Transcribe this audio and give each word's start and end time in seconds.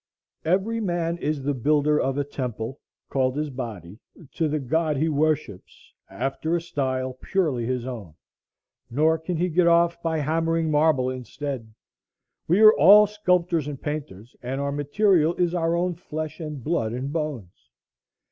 Every 0.45 0.79
man 0.79 1.19
is 1.19 1.43
the 1.43 1.53
builder 1.53 1.99
of 2.01 2.17
a 2.17 2.23
temple, 2.23 2.79
called 3.07 3.37
his 3.37 3.51
body, 3.51 3.99
to 4.33 4.47
the 4.47 4.57
god 4.57 4.97
he 4.97 5.07
worships, 5.09 5.93
after 6.09 6.55
a 6.55 6.59
style 6.63 7.13
purely 7.21 7.67
his 7.67 7.85
own, 7.85 8.15
nor 8.89 9.19
can 9.19 9.37
he 9.37 9.47
get 9.47 9.67
off 9.67 10.01
by 10.01 10.17
hammering 10.17 10.71
marble 10.71 11.11
instead. 11.11 11.71
We 12.47 12.61
are 12.61 12.73
all 12.73 13.05
sculptors 13.05 13.67
and 13.67 13.79
painters, 13.79 14.35
and 14.41 14.59
our 14.59 14.71
material 14.71 15.35
is 15.35 15.53
our 15.53 15.75
own 15.75 15.93
flesh 15.93 16.39
and 16.39 16.63
blood 16.63 16.93
and 16.93 17.13
bones. 17.13 17.69